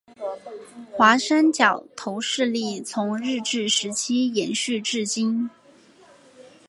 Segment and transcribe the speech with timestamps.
[0.91, 5.51] 华山角头势力从日治时期延续至今。